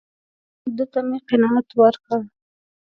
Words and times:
ده 0.75 0.85
ته 0.91 0.99
مې 1.07 1.19
قناعت 1.27 1.69
ورکړ. 1.81 2.21